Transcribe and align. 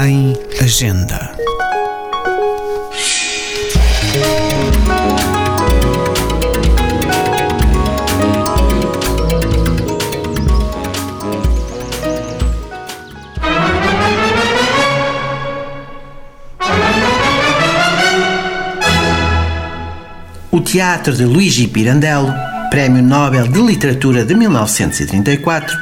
Agenda. 0.00 1.34
O 20.52 20.60
teatro 20.60 21.12
de 21.12 21.24
Luigi 21.24 21.66
Pirandello, 21.66 22.32
Prémio 22.70 23.02
Nobel 23.02 23.48
de 23.48 23.60
Literatura 23.60 24.24
de 24.24 24.36
1934, 24.36 25.76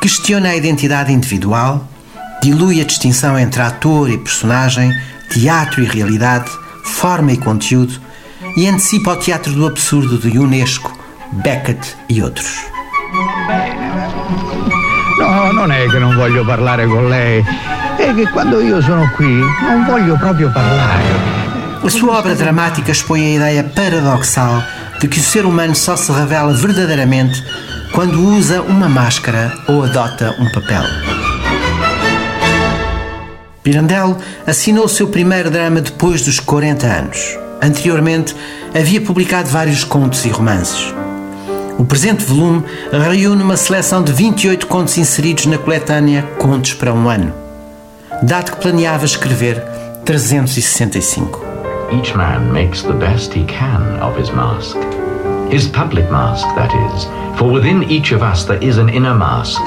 questiona 0.00 0.48
a 0.48 0.56
identidade 0.56 1.12
individual, 1.12 1.86
dilui 2.42 2.80
a 2.80 2.84
distinção 2.84 3.38
entre 3.38 3.62
ator 3.62 4.10
e 4.10 4.18
personagem, 4.18 4.92
teatro 5.30 5.82
e 5.82 5.86
realidade, 5.86 6.50
forma 6.84 7.32
e 7.32 7.36
conteúdo, 7.36 8.00
e 8.56 8.66
antecipa 8.66 9.12
o 9.12 9.16
teatro 9.16 9.52
do 9.52 9.66
absurdo 9.66 10.18
de 10.18 10.38
Unesco, 10.38 10.92
Beckett 11.32 11.96
e 12.08 12.22
outros. 12.22 12.64
No, 15.18 15.52
non 15.52 15.72
è 15.72 15.86
che 15.88 15.98
non 15.98 16.14
voglio 16.14 16.44
parlare 16.44 16.86
con 16.86 17.08
lei, 17.08 17.44
è 17.98 18.14
che 18.14 18.28
quando 18.30 18.60
io 18.60 18.80
sono 18.80 19.10
qui 19.16 19.40
non 19.68 19.84
voglio 19.84 20.16
proprio 20.16 20.50
parlare. 20.50 21.46
A 21.82 21.88
sua 21.88 22.18
obra 22.18 22.34
dramática 22.34 22.90
expõe 22.90 23.24
a 23.24 23.34
ideia 23.36 23.64
paradoxal 23.64 24.62
de 25.00 25.08
que 25.08 25.20
o 25.20 25.22
ser 25.22 25.46
humano 25.46 25.74
só 25.74 25.96
se 25.96 26.12
revela 26.12 26.52
verdadeiramente 26.52 27.42
quando 27.92 28.20
usa 28.20 28.62
uma 28.62 28.88
máscara 28.88 29.52
ou 29.68 29.84
adota 29.84 30.34
um 30.38 30.50
papel. 30.50 31.17
Pirandello 33.68 34.16
assinou 34.46 34.88
seu 34.88 35.08
primeiro 35.08 35.50
drama 35.50 35.82
depois 35.82 36.22
dos 36.22 36.40
40 36.40 36.86
anos. 36.86 37.38
Anteriormente, 37.60 38.34
havia 38.74 38.98
publicado 38.98 39.50
vários 39.50 39.84
contos 39.84 40.24
e 40.24 40.30
romances. 40.30 40.94
O 41.78 41.84
presente 41.84 42.24
volume 42.24 42.64
reúne 42.90 43.42
uma 43.42 43.58
seleção 43.58 44.02
de 44.02 44.10
28 44.10 44.66
contos 44.66 44.96
inseridos 44.96 45.44
na 45.44 45.58
coletânea 45.58 46.22
Contos 46.38 46.72
para 46.72 46.94
um 46.94 47.10
Ano, 47.10 47.30
dado 48.22 48.52
que 48.52 48.56
planeava 48.56 49.04
escrever 49.04 49.62
365. 50.06 51.44
Each 51.92 52.16
man 52.16 52.50
makes 52.50 52.80
the 52.84 52.94
best 52.94 53.36
he 53.36 53.44
can 53.44 54.00
of 54.00 54.18
his 54.18 54.30
mask. 54.30 54.78
His 55.50 55.66
public 55.66 56.10
mask, 56.10 56.46
that 56.54 56.74
is, 56.74 57.06
for 57.36 57.52
within 57.52 57.82
each 57.82 58.14
of 58.14 58.22
us 58.22 58.44
there 58.44 58.64
is 58.66 58.78
an 58.78 58.88
inner 58.88 59.14
mask 59.14 59.60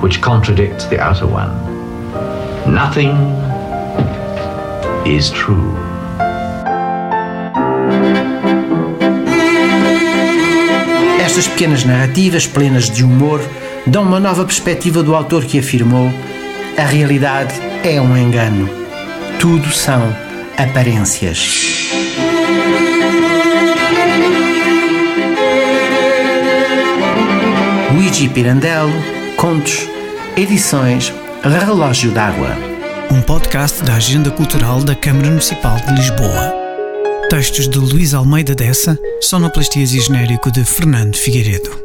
which 0.00 0.22
contradicts 0.22 0.86
the 0.86 0.98
outer 0.98 1.26
one. 1.26 1.73
Nothing 2.66 3.14
is 5.04 5.30
true. 5.30 5.74
Estas 11.20 11.46
pequenas 11.46 11.84
narrativas, 11.84 12.46
plenas 12.46 12.88
de 12.90 13.04
humor, 13.04 13.40
dão 13.86 14.02
uma 14.02 14.18
nova 14.18 14.46
perspectiva 14.46 15.02
do 15.02 15.14
autor 15.14 15.44
que 15.44 15.58
afirmou: 15.58 16.10
a 16.78 16.84
realidade 16.84 17.54
é 17.84 18.00
um 18.00 18.16
engano. 18.16 18.68
Tudo 19.38 19.70
são 19.70 20.02
aparências. 20.56 21.90
Luigi 27.92 28.26
Pirandello, 28.28 28.94
Contos, 29.36 29.86
Edições 30.34 31.12
Relógio 31.44 32.10
d'Água. 32.10 32.56
Um 33.10 33.20
podcast 33.20 33.82
da 33.82 33.96
Agenda 33.96 34.30
Cultural 34.30 34.82
da 34.82 34.94
Câmara 34.94 35.28
Municipal 35.28 35.76
de 35.76 35.92
Lisboa. 35.92 36.54
Textos 37.28 37.68
de 37.68 37.78
Luís 37.78 38.14
Almeida 38.14 38.54
Dessa, 38.54 38.98
sonoplastias 39.20 39.92
e 39.92 40.00
genérico 40.00 40.50
de 40.50 40.64
Fernando 40.64 41.14
Figueiredo. 41.14 41.83